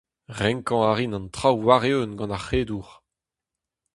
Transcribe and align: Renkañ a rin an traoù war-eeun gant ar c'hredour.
Renkañ 0.39 0.83
a 0.89 0.91
rin 0.93 1.17
an 1.17 1.27
traoù 1.35 1.59
war-eeun 1.65 2.11
gant 2.17 2.35
ar 2.35 2.43
c'hredour. 2.45 2.87